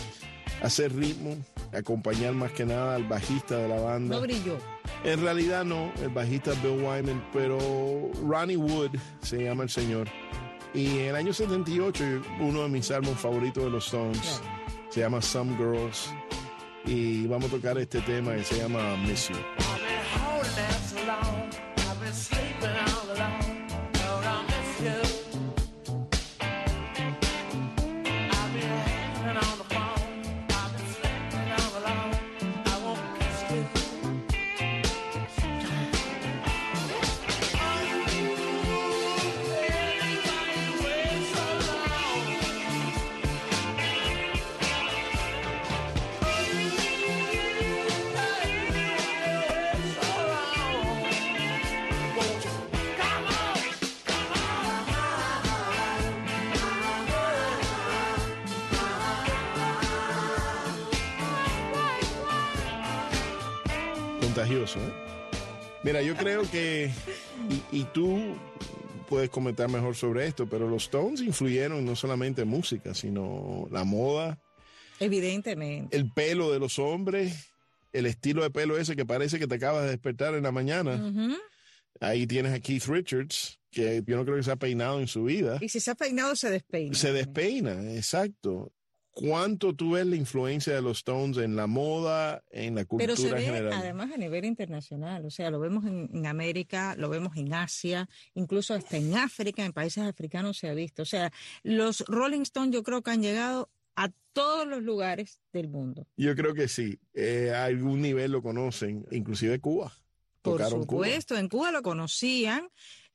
hacer 0.62 0.96
ritmo, 0.96 1.38
acompañar 1.72 2.34
más 2.34 2.52
que 2.52 2.66
nada 2.66 2.96
al 2.96 3.04
bajista 3.04 3.58
de 3.58 3.68
la 3.68 3.80
banda. 3.80 4.16
No 4.16 4.22
brilló. 4.22 4.58
En 5.04 5.22
realidad 5.22 5.64
no, 5.64 5.92
el 6.02 6.10
bajista 6.10 6.52
Bill 6.64 6.84
Wyman, 6.84 7.24
pero 7.34 7.60
Ronnie 8.24 8.58
Wood 8.58 8.92
se 9.22 9.44
llama 9.44 9.64
el 9.64 9.70
señor. 9.70 10.08
Y 10.74 10.88
en 11.00 11.06
el 11.06 11.16
año 11.16 11.34
78, 11.34 12.04
uno 12.42 12.64
de 12.64 12.70
mis 12.70 12.90
álbumes 12.92 13.20
favoritos 13.20 13.64
de 13.64 13.70
los 13.70 13.86
Stones. 13.86 14.42
Se 14.96 15.02
llama 15.02 15.22
Some 15.22 15.58
Girls. 15.58 16.10
Y 16.86 17.28
vamos 17.28 17.52
a 17.52 17.56
tocar 17.56 17.78
este 17.78 18.00
tema 18.00 18.34
que 18.34 18.46
se 18.46 18.60
llama 18.60 18.96
Miss 19.06 19.28
You. 19.28 19.75
Contagioso, 64.46 64.80
¿eh? 64.80 64.94
Mira, 65.84 66.02
yo 66.02 66.16
creo 66.16 66.44
que, 66.50 66.92
y, 67.72 67.80
y 67.80 67.84
tú 67.86 68.36
puedes 69.10 69.30
comentar 69.30 69.70
mejor 69.70 69.96
sobre 69.96 70.28
esto, 70.28 70.48
pero 70.48 70.68
los 70.70 70.84
Stones 70.84 71.22
influyeron 71.22 71.84
no 71.86 71.96
solamente 71.96 72.44
en 72.44 72.48
música, 72.48 72.94
sino 72.94 73.68
la 73.72 73.84
moda, 73.84 74.40
Evidentemente. 75.00 75.96
el 75.98 76.12
pelo 76.12 76.52
de 76.52 76.60
los 76.60 76.80
hombres, 76.80 77.52
el 77.92 78.06
estilo 78.06 78.44
de 78.44 78.50
pelo 78.52 78.78
ese 78.78 78.96
que 78.96 79.06
parece 79.06 79.40
que 79.40 79.48
te 79.48 79.56
acabas 79.56 79.84
de 79.84 79.90
despertar 79.90 80.36
en 80.36 80.44
la 80.44 80.52
mañana. 80.52 81.12
Ahí 82.00 82.28
tienes 82.28 82.54
a 82.54 82.60
Keith 82.60 82.86
Richards, 82.86 83.60
que 83.72 84.04
yo 84.06 84.16
no 84.16 84.26
creo 84.26 84.38
que 84.38 84.44
se 84.44 84.52
ha 84.52 84.56
peinado 84.58 85.00
en 85.00 85.08
su 85.08 85.24
vida. 85.24 85.58
Y 85.62 85.70
si 85.70 85.80
se 85.80 85.92
ha 85.92 85.96
peinado, 85.96 86.36
se 86.36 86.50
despeina. 86.50 86.96
Se 86.96 87.14
despeina, 87.14 87.94
exacto. 87.96 88.72
¿Cuánto 89.16 89.74
tú 89.74 89.92
ves 89.92 90.06
la 90.06 90.18
influencia 90.18 90.76
de 90.76 90.82
los 90.82 90.98
Stones 90.98 91.38
en 91.38 91.56
la 91.56 91.68
moda, 91.68 92.44
en 92.52 92.76
la 92.76 92.84
cultura 92.84 93.16
Pero 93.16 93.16
se 93.16 93.34
ve 93.34 93.44
general? 93.44 93.72
además 93.72 94.12
a 94.14 94.18
nivel 94.18 94.44
internacional, 94.44 95.26
o 95.26 95.30
sea, 95.30 95.50
lo 95.50 95.62
vemos 95.62 95.86
en, 95.86 96.10
en 96.14 96.26
América, 96.26 96.96
lo 96.98 97.08
vemos 97.08 97.38
en 97.38 97.54
Asia, 97.54 98.10
incluso 98.34 98.74
hasta 98.74 98.98
en 98.98 99.16
África, 99.16 99.64
en 99.64 99.72
países 99.72 100.04
africanos 100.04 100.58
se 100.58 100.68
ha 100.68 100.74
visto. 100.74 101.04
O 101.04 101.06
sea, 101.06 101.32
los 101.64 102.04
Rolling 102.10 102.42
Stones 102.42 102.76
yo 102.76 102.84
creo 102.84 103.04
que 103.04 103.12
han 103.12 103.22
llegado 103.22 103.70
a 103.96 104.12
todos 104.34 104.68
los 104.68 104.84
lugares 104.84 105.40
del 105.54 105.70
mundo. 105.70 106.06
Yo 106.18 106.36
creo 106.36 106.54
que 106.54 106.68
sí. 106.68 107.00
Eh, 107.14 107.54
a 107.56 107.64
algún 107.64 108.02
nivel 108.02 108.34
lo 108.34 108.42
conocen, 108.44 109.06
inclusive 109.12 109.62
Cuba. 109.62 109.94
Por 110.42 110.58
Cuba. 110.58 110.70
supuesto, 110.70 111.38
en 111.38 111.48
Cuba 111.48 111.72
lo 111.72 111.82
conocían. 111.82 112.68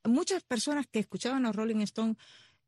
Muchas 0.03 0.41
personas 0.41 0.87
que 0.87 0.97
escuchaban 0.97 1.45
a 1.45 1.51
Rolling 1.51 1.81
Stone 1.81 2.15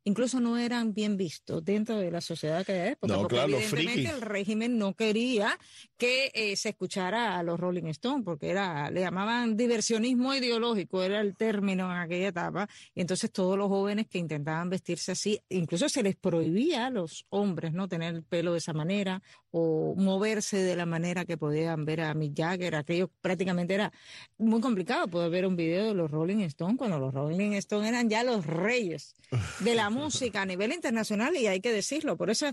incluso 0.03 0.39
no 0.39 0.57
eran 0.57 0.93
bien 0.93 1.17
vistos 1.17 1.63
dentro 1.63 1.98
de 1.98 2.12
la 2.12 2.22
sociedad 2.22 2.55
de 2.55 2.62
aquella 2.62 2.88
época, 2.91 3.13
No, 3.13 3.22
porque 3.22 3.36
claro, 3.36 3.53
evidentemente 3.53 4.10
el 4.10 4.22
régimen 4.22 4.77
no 4.77 4.93
quería 4.93 5.57
que 5.98 6.31
eh, 6.33 6.55
se 6.55 6.69
escuchara 6.69 7.38
a 7.38 7.43
los 7.43 7.60
Rolling 7.60 7.88
Stones, 7.88 8.24
porque 8.25 8.50
era, 8.50 8.89
le 8.91 9.01
llamaban 9.01 9.55
diversionismo 9.55 10.33
ideológico, 10.33 11.03
era 11.03 11.22
el 11.22 11.36
término 11.36 11.91
en 11.91 11.98
aquella 11.98 12.27
etapa, 12.29 12.69
y 12.93 13.01
entonces 13.01 13.31
todos 13.31 13.57
los 13.57 13.67
jóvenes 13.67 14.07
que 14.07 14.17
intentaban 14.17 14.69
vestirse 14.69 15.13
así, 15.13 15.39
incluso 15.50 15.88
se 15.89 16.03
les 16.03 16.15
prohibía 16.15 16.88
a 16.88 16.89
los 16.89 17.25
hombres 17.29 17.74
no 17.74 17.88
tener 17.88 18.15
el 18.15 18.24
pelo 18.24 18.53
de 18.53 18.57
esa 18.57 18.74
manera 18.74 19.22
o 19.51 19.93
moverse 19.95 20.57
de 20.57 20.75
la 20.75 20.86
manera 20.86 21.25
que 21.25 21.38
podían 21.38 21.86
ver 21.86 22.01
a 22.01 22.13
Mick 22.15 22.36
Jagger, 22.36 22.75
aquello 22.75 23.12
prácticamente 23.22 23.75
era 23.75 23.93
muy 24.39 24.60
complicado. 24.60 25.07
Poder 25.07 25.29
ver 25.29 25.45
un 25.45 25.55
video 25.55 25.89
de 25.89 25.93
los 25.93 26.10
Rolling 26.10 26.39
Stones 26.39 26.77
cuando 26.77 26.98
los 26.98 27.13
Rolling 27.13 27.51
Stones 27.53 27.89
eran 27.89 28.10
ya 28.10 28.24
los 28.24 28.45
reyes 28.45 29.15
de 29.60 29.75
la 29.75 29.91
música 29.93 30.41
a 30.41 30.45
nivel 30.45 30.73
internacional 30.73 31.35
y 31.35 31.47
hay 31.47 31.62
que 31.62 31.71
decirlo. 31.71 32.17
Por 32.17 32.29
eso, 32.29 32.47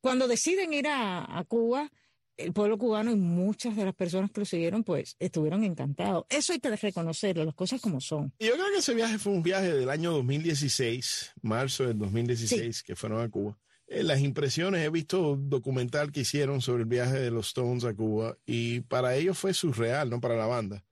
cuando 0.00 0.28
deciden 0.28 0.72
ir 0.72 0.88
a, 0.88 1.38
a 1.38 1.44
Cuba, 1.44 1.90
el 2.36 2.52
pueblo 2.52 2.78
cubano 2.78 3.10
y 3.12 3.16
muchas 3.16 3.76
de 3.76 3.84
las 3.84 3.94
personas 3.94 4.30
que 4.30 4.40
lo 4.40 4.44
siguieron, 4.44 4.84
pues 4.84 5.16
estuvieron 5.18 5.64
encantados. 5.64 6.24
Eso 6.28 6.52
hay 6.52 6.60
que 6.60 6.74
reconocerlo, 6.74 7.44
las 7.44 7.54
cosas 7.54 7.80
como 7.80 8.00
son. 8.00 8.32
Y 8.38 8.46
Yo 8.46 8.54
creo 8.54 8.66
que 8.72 8.78
ese 8.78 8.94
viaje 8.94 9.18
fue 9.18 9.32
un 9.32 9.42
viaje 9.42 9.72
del 9.72 9.88
año 9.88 10.12
2016, 10.12 11.32
marzo 11.42 11.86
del 11.86 11.98
2016, 11.98 12.82
que 12.82 12.96
fueron 12.96 13.22
a 13.22 13.28
Cuba. 13.28 13.58
Eh, 13.86 14.02
las 14.02 14.20
impresiones, 14.20 14.84
he 14.84 14.90
visto 14.90 15.36
documental 15.36 16.10
que 16.10 16.20
hicieron 16.20 16.60
sobre 16.60 16.82
el 16.82 16.88
viaje 16.88 17.20
de 17.20 17.30
los 17.30 17.48
Stones 17.48 17.84
a 17.84 17.94
Cuba 17.94 18.36
y 18.46 18.80
para 18.80 19.14
ellos 19.14 19.38
fue 19.38 19.54
surreal, 19.54 20.10
no 20.10 20.20
para 20.20 20.36
la 20.36 20.46
banda, 20.46 20.84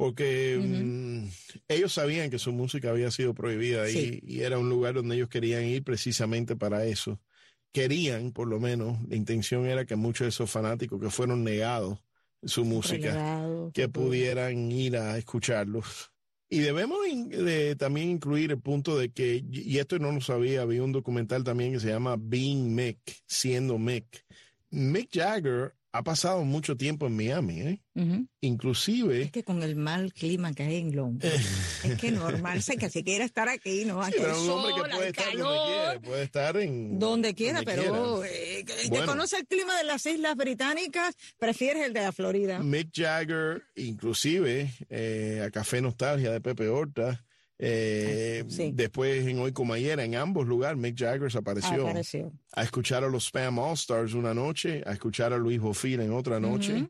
porque 0.00 0.58
mm, 0.58 1.28
ellos 1.68 1.92
sabían 1.92 2.30
que 2.30 2.38
su 2.38 2.52
música 2.52 2.88
había 2.88 3.10
sido 3.10 3.34
prohibida 3.34 3.86
Sí. 3.86 4.18
y, 4.22 4.36
y 4.36 4.40
era 4.40 4.58
un 4.58 4.70
lugar 4.70 4.94
donde 4.94 5.14
ellos 5.16 5.28
querían 5.28 5.64
ir 5.64 5.84
precisamente 5.84 6.56
para 6.56 6.86
eso. 6.86 7.20
Querían, 7.70 8.32
por 8.32 8.48
lo 8.48 8.58
menos, 8.58 8.98
la 9.08 9.16
intención 9.16 9.66
era 9.66 9.84
que 9.84 9.96
muchos 9.96 10.24
de 10.24 10.30
esos 10.30 10.50
fanáticos 10.50 10.98
que 11.02 11.10
fueron 11.10 11.44
negados 11.44 11.98
su 12.42 12.64
música, 12.64 13.44
que 13.74 13.90
pudieran 13.90 14.72
ir 14.72 14.96
a 14.96 15.18
escucharlos. 15.18 16.10
Y 16.48 16.60
debemos 16.60 17.06
in- 17.06 17.28
de 17.28 17.76
también 17.76 18.08
incluir 18.08 18.52
el 18.52 18.60
punto 18.60 18.96
de 18.98 19.10
que, 19.12 19.44
y 19.52 19.76
esto 19.76 19.98
no 19.98 20.10
lo 20.12 20.22
sabía, 20.22 20.62
había 20.62 20.82
un 20.82 20.92
documental 20.92 21.44
también 21.44 21.72
que 21.74 21.80
se 21.80 21.88
llama 21.88 22.16
Being 22.18 22.74
Mick, 22.74 22.98
siendo 23.26 23.78
Mick. 23.78 24.24
Mick 24.70 25.10
Jagger 25.12 25.74
ha 25.92 26.02
pasado 26.04 26.44
mucho 26.44 26.76
tiempo 26.76 27.06
en 27.06 27.16
Miami, 27.16 27.60
¿eh? 27.62 27.80
Ujú. 27.96 28.26
Inclusive... 28.40 29.22
Es 29.22 29.32
que 29.32 29.42
con 29.42 29.62
el 29.62 29.74
mal 29.76 30.12
clima 30.12 30.52
que 30.52 30.62
hay 30.62 30.76
en 30.76 30.94
Long 30.94 31.18
Beach, 31.18 31.40
es 31.84 31.98
que 32.00 32.10
normal, 32.12 32.62
sé 32.62 32.76
que 32.76 32.88
si 32.88 33.02
quiere 33.02 33.24
estar 33.24 33.48
aquí, 33.48 33.84
¿no? 33.84 34.00
Sí, 34.04 34.08
Aquí 34.08 34.16
pero 34.18 34.36
el 34.36 34.42
un 34.42 34.50
hombre 34.50 34.70
sol, 34.72 34.82
que 34.84 34.90
puede 34.96 35.08
estar 35.08 35.24
donde 35.26 35.38
calor, 35.42 35.66
quiera, 35.66 36.00
puede 36.00 36.22
estar 36.22 36.56
en... 36.58 36.98
donde 36.98 37.34
quiera, 37.34 37.58
donde 37.58 37.72
pero 37.72 38.20
quiera. 38.20 38.36
eh, 38.36 38.64
Bueno. 38.88 39.06
conoce 39.06 39.36
el 39.38 39.46
clima 39.46 39.76
de 39.78 39.84
las 39.84 40.06
Islas 40.06 40.36
Británicas, 40.36 41.14
prefieres 41.38 41.84
el 41.86 41.92
de 41.92 42.02
la 42.02 42.12
Florida. 42.12 42.60
Mick 42.60 42.90
Jagger, 42.94 43.64
inclusive 43.76 44.70
eh, 44.90 45.42
a 45.44 45.50
Café 45.50 45.80
Nostalgia 45.80 46.30
de 46.30 46.40
Pepe 46.40 46.68
Horta, 46.68 47.24
eh, 47.62 48.44
Sí. 48.48 48.72
después 48.74 49.26
en 49.26 49.38
Hoy 49.38 49.52
Comayera, 49.52 50.02
en 50.04 50.14
ambos 50.14 50.46
lugares, 50.46 50.78
Mick 50.78 50.98
Jagger 50.98 51.30
apareció. 51.36 51.82
Apareció. 51.82 52.32
A 52.52 52.62
escuchar 52.62 53.04
a 53.04 53.08
los 53.08 53.26
Spam 53.26 53.58
All 53.58 53.74
Stars 53.74 54.14
una 54.14 54.32
noche, 54.34 54.82
a 54.86 54.92
escuchar 54.92 55.32
a 55.32 55.38
Luis 55.38 55.60
Bofil 55.60 56.00
en 56.00 56.12
otra 56.12 56.40
noche. 56.40 56.88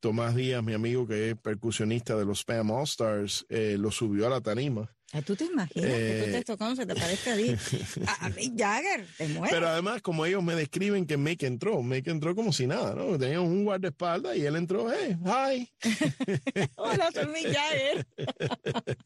Tomás 0.00 0.34
Díaz, 0.34 0.64
mi 0.64 0.72
amigo 0.74 1.06
que 1.06 1.30
es 1.30 1.36
percusionista 1.36 2.16
de 2.16 2.24
los 2.24 2.40
Spam 2.40 2.70
All 2.70 2.84
Stars, 2.84 3.46
eh, 3.48 3.76
lo 3.78 3.90
subió 3.90 4.26
a 4.26 4.30
la 4.30 4.40
tarima. 4.40 4.92
Ah, 5.14 5.20
¿Tú 5.20 5.36
te 5.36 5.44
imaginas 5.44 5.70
que 5.74 5.80
tú 5.80 6.24
Eh. 6.24 6.24
estés 6.24 6.44
tocando, 6.46 6.74
se 6.74 6.86
te 6.86 6.94
parezca 6.94 7.34
a 7.34 7.36
ti? 7.36 7.54
A, 8.08 8.26
a 8.26 8.28
Mick 8.30 8.58
Jagger, 8.58 9.06
te 9.18 9.28
mueres. 9.28 9.50
Pero 9.54 9.68
además, 9.68 10.00
como 10.00 10.24
ellos 10.24 10.42
me 10.42 10.54
describen 10.54 11.04
que 11.06 11.18
Mick 11.18 11.42
entró, 11.42 11.82
Mick 11.82 12.06
entró 12.08 12.34
como 12.34 12.50
si 12.52 12.66
nada, 12.66 12.94
¿no? 12.94 13.18
Tenía 13.18 13.40
un 13.42 13.62
guardaespaldas 13.64 14.36
y 14.38 14.46
él 14.46 14.56
entró, 14.56 14.86
hey, 14.90 15.16
hi. 15.22 15.68
Hola, 16.76 17.10
soy 17.12 17.26
Mick 17.26 17.54
Jagger. 17.54 18.06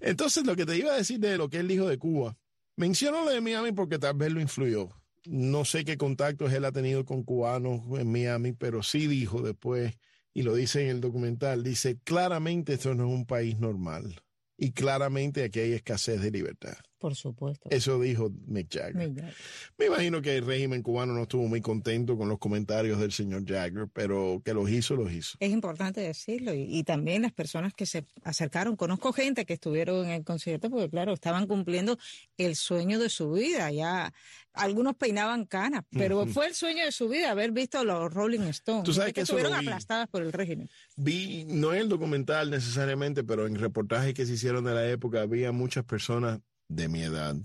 Entonces, 0.00 0.44
lo 0.46 0.56
que 0.56 0.64
te 0.66 0.76
iba 0.76 0.92
a 0.92 0.96
decir 0.96 1.18
de 1.20 1.36
lo 1.36 1.48
que 1.50 1.58
él 1.58 1.68
dijo 1.68 1.86
de 1.88 1.98
Cuba, 1.98 2.36
menciono 2.76 3.24
lo 3.24 3.30
de 3.30 3.40
Miami 3.40 3.72
porque 3.72 3.98
tal 3.98 4.14
vez 4.14 4.32
lo 4.32 4.40
influyó. 4.40 4.88
No 5.26 5.66
sé 5.66 5.84
qué 5.84 5.98
contactos 5.98 6.52
él 6.54 6.64
ha 6.64 6.72
tenido 6.72 7.04
con 7.04 7.22
cubanos 7.22 7.82
en 7.98 8.10
Miami, 8.10 8.52
pero 8.52 8.82
sí 8.82 9.06
dijo 9.06 9.42
después, 9.42 9.94
y 10.32 10.42
lo 10.42 10.54
dice 10.54 10.84
en 10.84 10.88
el 10.88 11.00
documental, 11.02 11.62
dice, 11.62 11.98
claramente 12.02 12.72
esto 12.74 12.94
no 12.94 13.04
es 13.06 13.10
un 13.14 13.26
país 13.26 13.58
normal. 13.58 14.22
Y 14.62 14.72
claramente 14.72 15.42
aquí 15.42 15.58
hay 15.60 15.72
escasez 15.72 16.20
de 16.20 16.30
libertad. 16.30 16.76
Por 17.00 17.14
supuesto. 17.14 17.70
Eso 17.70 17.98
dijo 17.98 18.30
Mick 18.46 18.68
Jagger. 18.70 18.94
Mick 18.94 19.16
Jagger. 19.16 19.34
Me 19.78 19.86
imagino 19.86 20.20
que 20.20 20.36
el 20.36 20.44
régimen 20.44 20.82
cubano 20.82 21.14
no 21.14 21.22
estuvo 21.22 21.48
muy 21.48 21.62
contento 21.62 22.18
con 22.18 22.28
los 22.28 22.38
comentarios 22.38 23.00
del 23.00 23.10
señor 23.10 23.46
Jagger, 23.46 23.88
pero 23.90 24.42
que 24.44 24.52
los 24.52 24.68
hizo, 24.68 24.96
los 24.96 25.10
hizo. 25.10 25.38
Es 25.40 25.50
importante 25.50 26.02
decirlo 26.02 26.52
y, 26.52 26.64
y 26.64 26.84
también 26.84 27.22
las 27.22 27.32
personas 27.32 27.72
que 27.72 27.86
se 27.86 28.04
acercaron. 28.22 28.76
Conozco 28.76 29.14
gente 29.14 29.46
que 29.46 29.54
estuvieron 29.54 30.04
en 30.04 30.10
el 30.10 30.24
concierto 30.24 30.68
porque, 30.68 30.90
claro, 30.90 31.14
estaban 31.14 31.46
cumpliendo 31.46 31.98
el 32.36 32.54
sueño 32.54 32.98
de 32.98 33.08
su 33.08 33.32
vida. 33.32 33.70
Ya 33.72 34.12
algunos 34.52 34.96
peinaban 34.96 35.46
canas, 35.46 35.84
pero 35.90 36.26
fue 36.26 36.48
el 36.48 36.54
sueño 36.54 36.84
de 36.84 36.92
su 36.92 37.08
vida 37.08 37.30
haber 37.30 37.52
visto 37.52 37.78
a 37.78 37.84
los 37.84 38.12
Rolling 38.12 38.40
Stones. 38.40 38.84
Tú 38.84 38.92
sabes 38.92 39.12
que 39.12 39.22
estuvieron 39.22 39.58
vi. 39.58 39.66
aplastadas 39.66 40.08
por 40.08 40.22
el 40.22 40.32
régimen. 40.32 40.68
Vi, 40.96 41.44
no 41.46 41.72
en 41.72 41.80
el 41.80 41.88
documental 41.88 42.50
necesariamente, 42.50 43.24
pero 43.24 43.46
en 43.46 43.54
reportajes 43.56 44.12
que 44.12 44.26
se 44.26 44.34
hicieron 44.34 44.64
de 44.64 44.74
la 44.74 44.88
época, 44.88 45.22
había 45.22 45.52
muchas 45.52 45.84
personas 45.84 46.40
de 46.70 46.88
mi 46.88 47.02
edad 47.02 47.36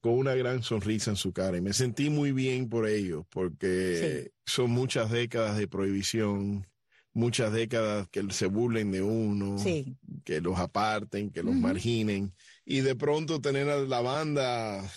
con 0.00 0.12
una 0.12 0.34
gran 0.36 0.62
sonrisa 0.62 1.10
en 1.10 1.16
su 1.16 1.32
cara 1.32 1.56
y 1.58 1.60
me 1.60 1.72
sentí 1.72 2.08
muy 2.08 2.30
bien 2.30 2.68
por 2.68 2.88
ellos, 2.88 3.26
porque 3.30 4.30
son 4.46 4.70
muchas 4.70 5.10
décadas 5.10 5.58
de 5.58 5.66
prohibición, 5.66 6.66
muchas 7.12 7.52
décadas 7.52 8.06
que 8.08 8.22
se 8.30 8.46
burlen 8.46 8.92
de 8.92 9.02
uno, 9.02 9.58
Sí. 9.58 9.96
que 10.24 10.40
los 10.40 10.56
aparten, 10.60 11.30
que 11.30 11.42
los 11.42 11.54
marginen, 11.56 12.32
y 12.64 12.80
de 12.80 12.94
pronto 12.94 13.40
tener 13.40 13.68
a 13.68 13.80
la 13.80 14.00
banda 14.00 14.88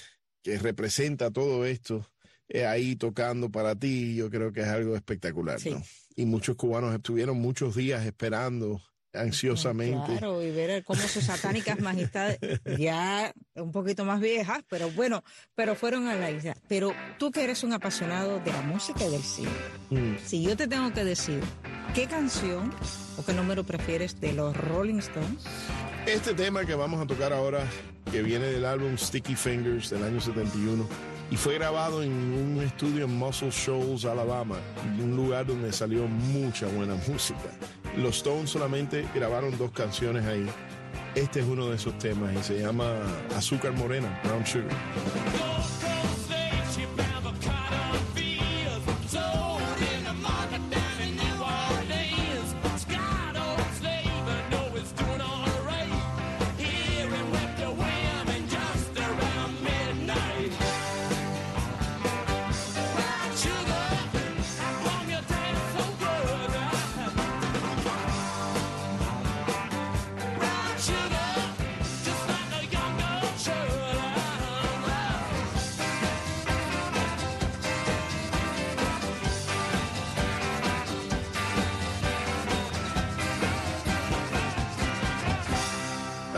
que 0.44 0.60
representa 0.60 1.32
todo 1.32 1.66
esto 1.66 2.08
eh, 2.48 2.66
ahí 2.68 2.96
tocando 2.96 3.50
para 3.50 3.76
ti, 3.76 4.14
yo 4.14 4.30
creo 4.30 4.52
que 4.54 4.60
es 4.62 4.68
algo 4.68 4.96
espectacular, 4.96 5.60
Sí. 5.60 5.72
¿no? 5.72 5.82
Y 6.16 6.26
muchos 6.26 6.58
cubanos 6.58 6.94
estuvieron 6.94 7.40
muchos 7.40 7.76
días 7.76 8.06
esperando 8.06 8.82
ansiosamente. 9.14 10.18
Claro, 10.18 10.42
y 10.42 10.52
ver 10.52 10.84
cómo 10.84 11.02
sus 11.02 11.24
satánicas 11.26 11.80
majestades, 11.80 12.40
ya 12.78 13.32
un 13.56 13.72
poquito 13.72 14.06
más 14.06 14.20
viejas, 14.20 14.60
pero 14.70 14.90
bueno, 14.92 15.24
pero 15.56 15.76
fueron 15.76 16.08
a 16.08 16.16
la 16.16 16.32
isla. 16.32 16.56
Pero 16.68 16.94
tú 17.18 17.32
que 17.32 17.44
eres 17.44 17.64
un 17.64 17.74
apasionado 17.74 18.40
de 18.40 18.52
la 18.52 18.62
música 18.62 19.06
y 19.06 19.10
del 19.12 19.24
cine, 19.24 19.50
Mm. 19.90 20.16
si 20.26 20.42
yo 20.44 20.56
te 20.56 20.68
tengo 20.68 20.94
que 20.94 21.04
decir 21.04 21.42
qué 21.94 22.06
canción 22.08 22.74
o 23.18 23.26
qué 23.26 23.34
número 23.34 23.66
prefieres 23.66 24.20
de 24.22 24.32
los 24.34 24.56
Rolling 24.56 25.00
Stones, 25.00 25.44
Este 26.08 26.34
tema 26.34 26.66
que 26.66 26.74
vamos 26.76 27.00
a 27.02 27.06
tocar 27.06 27.32
ahora, 27.34 27.64
que 28.12 28.24
viene 28.24 28.46
del 28.48 28.66
álbum 28.66 28.98
Sticky 28.98 29.36
Fingers 29.36 29.90
del 29.92 30.04
año 30.04 30.20
71, 30.20 30.88
y 31.32 31.38
fue 31.38 31.56
grabado 31.56 32.04
en 32.04 32.12
un 32.12 32.62
estudio 32.62 33.06
en 33.06 33.18
Muscle 33.18 33.50
Shoals, 33.50 34.04
Alabama, 34.04 34.58
un 35.02 35.16
lugar 35.16 35.46
donde 35.46 35.72
salió 35.72 36.06
mucha 36.06 36.68
buena 36.68 36.96
música. 37.08 37.40
Los 37.98 38.18
Stones 38.18 38.50
solamente 38.50 39.08
grabaron 39.16 39.58
dos 39.58 39.72
canciones 39.72 40.26
ahí. 40.26 40.46
Este 41.16 41.40
es 41.40 41.46
uno 41.46 41.70
de 41.70 41.78
esos 41.78 41.98
temas 41.98 42.34
y 42.36 42.44
se 42.44 42.60
llama 42.60 42.86
Azúcar 43.36 43.72
Morena, 43.72 44.20
Brown 44.26 44.46
Sugar. 44.46 45.51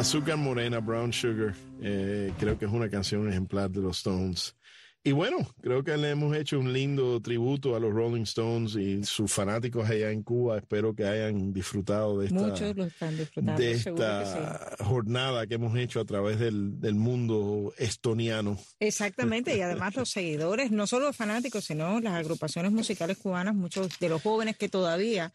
Azúcar 0.04 0.36
Morena, 0.36 0.82
Brown 0.82 1.14
Sugar, 1.14 1.56
eh, 1.82 2.34
creo 2.38 2.60
que 2.60 2.66
es 2.66 2.72
una 2.72 2.90
canción 2.90 3.30
ejemplar 3.30 3.72
de 3.72 3.80
los 3.80 4.00
Stones. 4.00 4.54
Y 5.02 5.14
bueno, 5.14 5.38
creo 5.62 5.82
que 5.82 5.96
le 5.96 6.10
hemos 6.10 6.36
hecho 6.36 6.60
un 6.60 6.74
lindo 6.74 7.22
tributo 7.22 7.74
a 7.74 7.80
los 7.80 7.94
Rolling 7.94 8.24
Stones 8.24 8.76
y 8.76 9.04
sus 9.06 9.32
fanáticos 9.32 9.90
allá 9.90 10.12
en 10.12 10.24
Cuba. 10.24 10.58
Espero 10.58 10.94
que 10.94 11.06
hayan 11.06 11.54
disfrutado 11.54 12.20
de 12.20 12.28
esta, 12.28 12.38
muchos 12.38 12.76
lo 12.76 12.86
están 12.86 13.18
disfrutando. 13.18 13.62
de 13.62 13.80
seguro 13.80 14.04
que 14.20 14.26
sí. 14.26 14.32
esta 14.38 14.76
jornada 14.84 15.48
que 15.48 15.56
hemos 15.56 15.78
hecho 15.78 16.02
a 16.02 16.06
través 16.06 16.38
del, 16.38 16.82
del 16.82 16.96
mundo 16.96 17.74
estoniano. 17.78 18.58
Exactamente, 18.80 19.56
y 19.56 19.62
además 19.62 19.96
los 19.96 20.10
seguidores, 20.10 20.72
no 20.72 20.86
solo 20.86 21.08
los 21.08 21.16
fanáticos, 21.16 21.64
sino 21.64 22.02
las 22.02 22.14
agrupaciones 22.14 22.74
musicales 22.74 23.18
cubanas, 23.18 23.56
muchos 23.56 24.00
de 24.00 24.10
los 24.10 24.22
jóvenes 24.22 24.58
que 24.58 24.68
todavía 24.68 25.34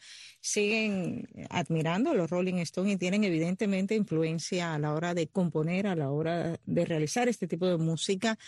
siguen 0.48 1.28
admirando 1.50 2.10
a 2.10 2.14
los 2.14 2.30
Rolling 2.30 2.56
Stones 2.56 2.94
y 2.94 2.96
tienen 2.96 3.24
evidentemente 3.24 3.94
influencia 3.94 4.74
a 4.74 4.78
la 4.78 4.94
hora 4.94 5.14
de 5.14 5.28
componer, 5.28 5.86
a 5.86 5.94
la 5.94 6.10
hora 6.10 6.58
de 6.64 6.84
realizar 6.84 7.28
este 7.28 7.46
tipo 7.46 7.66
de 7.66 7.76
música 7.76 8.38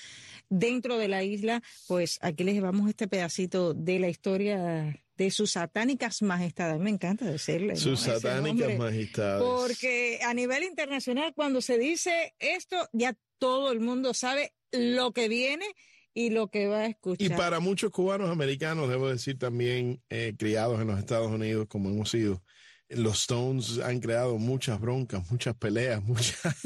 dentro 0.48 0.96
de 0.96 1.08
la 1.08 1.22
isla, 1.22 1.62
pues 1.86 2.18
aquí 2.22 2.44
les 2.44 2.54
llevamos 2.54 2.88
este 2.88 3.06
pedacito 3.06 3.74
de 3.74 3.98
la 3.98 4.08
historia 4.08 4.98
de 5.16 5.30
sus 5.30 5.52
satánicas 5.52 6.22
majestades. 6.22 6.80
Me 6.80 6.90
encanta 6.90 7.26
decirle. 7.26 7.76
Sus 7.76 8.00
satánicas 8.00 8.78
majestades. 8.78 9.42
Porque 9.42 10.20
a 10.24 10.32
nivel 10.32 10.62
internacional, 10.62 11.34
cuando 11.34 11.60
se 11.60 11.76
dice 11.76 12.34
esto, 12.38 12.88
ya 12.92 13.14
todo 13.38 13.70
el 13.72 13.80
mundo 13.80 14.14
sabe 14.14 14.54
lo 14.72 15.12
que 15.12 15.28
viene 15.28 15.66
y 16.14 16.30
lo 16.30 16.48
que 16.48 16.66
va 16.66 16.80
a 16.80 16.86
escuchar. 16.86 17.26
Y 17.26 17.30
para 17.30 17.60
muchos 17.60 17.90
cubanos 17.90 18.30
americanos, 18.30 18.88
debo 18.88 19.08
decir 19.08 19.38
también, 19.38 20.02
eh, 20.08 20.34
criados 20.38 20.80
en 20.80 20.88
los 20.88 20.98
Estados 20.98 21.30
Unidos 21.30 21.66
como 21.68 21.88
hemos 21.90 22.10
sido, 22.10 22.42
los 22.90 23.20
Stones 23.20 23.78
han 23.78 24.00
creado 24.00 24.36
muchas 24.38 24.80
broncas, 24.80 25.30
muchas 25.30 25.54
peleas, 25.54 26.02
muchas, 26.04 26.56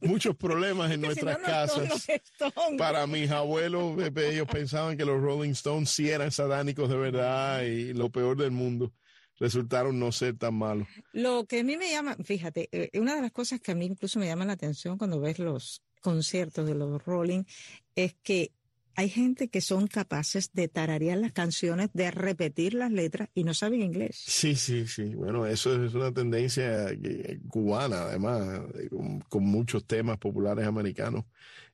muchos 0.00 0.36
problemas 0.36 0.90
en 0.90 1.02
Que 1.02 1.14
si 1.14 1.20
no, 1.20 1.26
nuestras 1.26 1.38
casas. 1.38 2.06
Para 2.78 3.06
mis 3.06 3.30
abuelos, 3.30 3.98
eh, 4.00 4.12
ellos 4.30 4.48
pensaban 4.50 4.96
que 4.96 5.04
los 5.04 5.20
Rolling 5.20 5.50
Stones 5.50 5.90
sí 5.90 6.10
eran 6.10 6.30
satánicos 6.30 6.88
de 6.88 6.96
verdad 6.96 7.62
y 7.62 7.92
lo 7.92 8.10
peor 8.10 8.36
del 8.36 8.50
mundo. 8.50 8.92
Resultaron 9.38 9.98
no 9.98 10.12
ser 10.12 10.36
tan 10.36 10.54
malos. 10.54 10.86
Lo 11.12 11.46
que 11.46 11.60
a 11.60 11.64
mí 11.64 11.76
me 11.76 11.90
llama, 11.90 12.16
fíjate, 12.22 12.68
eh, 12.70 12.90
una 13.00 13.16
de 13.16 13.22
las 13.22 13.32
cosas 13.32 13.60
que 13.60 13.72
a 13.72 13.74
mí 13.74 13.86
incluso 13.86 14.18
me 14.18 14.26
llama 14.26 14.44
la 14.44 14.52
atención 14.52 14.98
cuando 14.98 15.20
ves 15.20 15.38
los 15.38 15.82
conciertos 16.00 16.66
de 16.66 16.74
los 16.74 17.04
Rolling 17.04 17.44
es 17.94 18.14
que 18.22 18.52
hay 18.94 19.08
gente 19.08 19.48
que 19.48 19.60
son 19.60 19.86
capaces 19.86 20.52
de 20.52 20.68
tararear 20.68 21.18
las 21.18 21.32
canciones, 21.32 21.90
de 21.92 22.10
repetir 22.10 22.74
las 22.74 22.90
letras 22.92 23.28
y 23.34 23.44
no 23.44 23.54
saben 23.54 23.82
inglés. 23.82 24.22
Sí, 24.26 24.54
sí, 24.54 24.86
sí. 24.86 25.14
Bueno, 25.14 25.46
eso 25.46 25.82
es 25.84 25.94
una 25.94 26.12
tendencia 26.12 26.86
que- 27.00 27.40
cubana, 27.48 28.02
además, 28.02 28.60
eh, 28.74 28.88
con, 29.28 29.44
muchos 29.44 29.86
temas 29.86 30.18
populares 30.18 30.66
americanos. 30.66 31.24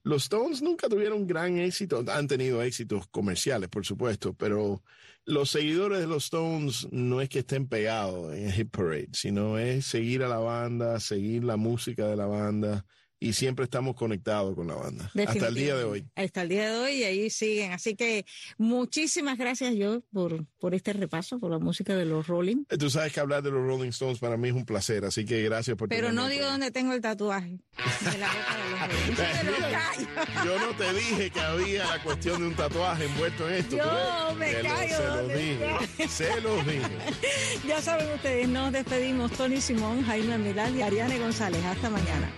Los 0.02 0.24
Stones 0.24 0.62
nunca 0.62 0.88
tuvieron 0.88 1.26
gran 1.26 1.59
éxito, 1.59 2.04
han 2.09 2.28
tenido 2.28 2.62
éxitos 2.62 3.09
comerciales, 3.09 3.68
por 3.68 3.85
supuesto, 3.85 4.33
pero 4.35 4.83
los 5.24 5.50
seguidores 5.50 6.00
de 6.00 6.07
los 6.07 6.24
Stones 6.24 6.88
no 6.90 7.20
es 7.20 7.28
que 7.28 7.40
estén 7.40 7.68
pegados 7.68 8.35
en 8.35 8.50
Hit 8.52 8.70
Parade, 8.70 9.11
sino 9.12 9.59
es 9.59 9.87
seguir 9.87 10.22
a 10.22 10.28
la 10.28 10.38
banda, 10.38 11.00
seguir 11.00 11.44
la 11.44 11.57
música 11.57 12.07
de 12.07 12.16
la 12.16 12.26
banda 12.26 12.87
y 13.20 13.33
siempre 13.33 13.64
estamos 13.64 13.96
conectados 13.96 14.54
con 14.54 14.66
la 14.68 14.74
banda. 14.74 15.11
Hasta 15.26 15.48
el 15.48 15.54
día 15.54 15.74
de 15.76 15.85
hoy. 15.85 16.07
Hasta 16.14 16.42
el 16.42 16.48
día 16.48 16.70
de 16.72 16.78
hoy 16.78 16.92
y 16.92 17.04
ahí 17.04 17.31
siguen. 17.31 17.72
Así 17.72 17.96
que 17.96 18.24
muchísimas 18.59 19.37
gracias 19.38 19.74
yo 19.74 20.02
por, 20.12 20.44
por 20.61 20.74
este 20.74 20.92
repaso, 20.92 21.38
por 21.38 21.50
la 21.50 21.59
música 21.59 21.96
de 21.96 22.04
los 22.04 22.26
Rolling. 22.26 22.64
Eh, 22.68 22.76
Tú 22.78 22.90
sabes 22.90 23.12
que 23.12 23.20
hablar 23.20 23.42
de 23.42 23.50
los 23.50 23.61
Rolling 23.66 23.88
Stones 23.90 24.18
para 24.18 24.37
mí 24.37 24.48
es 24.48 24.54
un 24.54 24.64
placer, 24.64 25.04
así 25.04 25.24
que 25.24 25.42
gracias 25.42 25.76
por 25.76 25.88
Pero 25.88 26.12
no 26.12 26.28
digo 26.28 26.46
dónde 26.46 26.70
tengo 26.70 26.92
el 26.92 27.00
tatuaje 27.00 27.59
de 28.00 28.18
la 28.18 28.28
boca 28.28 28.57
de 28.57 28.70
los 28.70 28.81
Rolling. 28.81 29.16
Te 29.16 29.50
lo 29.50 29.59
callo. 29.70 30.09
Yo 30.44 30.59
no 30.61 30.76
te 30.76 30.92
dije 30.94 31.31
que 31.31 31.40
había 31.40 31.87
la 31.87 32.02
cuestión 32.02 32.40
de 32.40 32.46
un 32.48 32.54
tatuaje 32.54 33.04
envuelto 33.04 33.48
en 33.48 33.54
esto. 33.57 33.76
Yo 33.76 34.35
me 34.37 34.52
lo- 34.52 34.68
callo 34.68 34.96
Se 34.96 35.02
donde 35.04 35.35
los 35.35 35.81
dije, 35.98 36.09
se 36.09 36.40
los 36.40 36.66
dije. 36.66 36.88
Ya 37.68 37.83
saben 37.83 38.09
ustedes, 38.14 38.48
nos 38.48 38.72
despedimos. 38.72 39.33
Tony 39.33 39.61
Simón, 39.61 40.02
Jaime 40.04 40.38
Milán 40.38 40.76
y 40.78 40.83
Ariane 40.83 41.18
González. 41.18 41.62
Hasta 41.64 41.90
mañana. 41.90 42.31